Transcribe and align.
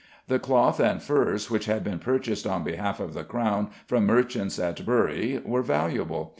The 0.29 0.39
cloth 0.39 0.79
and 0.79 0.99
furs 0.99 1.51
which 1.51 1.65
had 1.67 1.83
been 1.83 1.99
purchased 1.99 2.47
on 2.47 2.63
behalf 2.63 2.99
of 2.99 3.13
the 3.13 3.23
crown 3.23 3.69
from 3.85 4.07
merchants 4.07 4.57
at 4.57 4.83
Bury 4.83 5.39
were 5.45 5.61
valuable. 5.61 6.29